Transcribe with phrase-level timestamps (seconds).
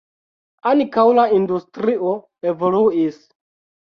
[0.69, 2.13] Ankaŭ la industrio
[2.53, 3.21] evoluis.